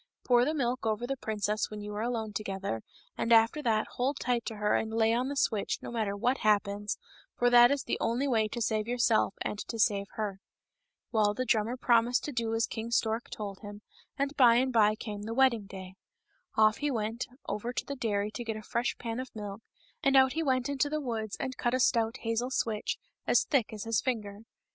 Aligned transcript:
Pour 0.23 0.45
the 0.45 0.53
milk 0.55 0.83
over 0.87 1.05
the 1.05 1.15
princess 1.15 1.69
when 1.69 1.79
you 1.79 1.93
are 1.93 2.01
alone 2.01 2.33
together, 2.33 2.81
and 3.15 3.31
after 3.31 3.61
that 3.61 3.85
hold 3.97 4.19
tight 4.19 4.43
to 4.47 4.55
her 4.55 4.73
and 4.73 4.91
lay 4.91 5.13
on 5.13 5.29
the 5.29 5.35
switch, 5.35 5.77
no 5.83 5.91
matter 5.91 6.17
what 6.17 6.39
happens, 6.39 6.97
for 7.37 7.51
that 7.51 7.69
is 7.69 7.83
the 7.83 7.99
only 8.01 8.27
way 8.27 8.47
to 8.47 8.63
save 8.63 8.87
yourself 8.87 9.35
and 9.43 9.59
to 9.67 9.77
save 9.77 10.07
her." 10.13 10.39
Well, 11.11 11.35
the 11.35 11.45
drummer 11.45 11.77
promised 11.77 12.23
to 12.23 12.31
do 12.31 12.55
as 12.55 12.65
King 12.65 12.89
Stork 12.89 13.29
told 13.29 13.59
him, 13.59 13.83
and 14.17 14.35
by 14.35 14.55
and 14.55 14.73
by 14.73 14.95
came 14.95 15.21
the 15.21 15.35
wedding 15.35 15.67
day. 15.67 15.93
Off 16.55 16.77
he 16.77 16.89
went 16.89 17.27
over 17.47 17.71
to 17.71 17.85
the 17.85 17.95
dairy 17.95 18.31
and 18.35 18.47
got 18.47 18.55
a 18.57 18.63
fresh 18.63 18.97
pan 18.97 19.19
of 19.19 19.29
milk, 19.35 19.61
and 20.01 20.17
out 20.17 20.33
he 20.33 20.41
went 20.41 20.67
into 20.67 20.89
the 20.89 20.99
woods 20.99 21.37
and 21.39 21.57
cut 21.57 21.75
a 21.75 21.79
stout 21.79 22.17
hazel 22.21 22.49
switch, 22.49 22.97
as 23.27 23.43
thick 23.43 23.71
as 23.71 23.83
his 23.83 24.01
finger. 24.01 24.39